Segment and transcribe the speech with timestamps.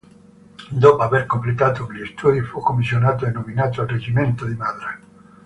[0.71, 4.97] Dopo aver completato gli studi, fu commissionato e nominato al reggimento di Madras.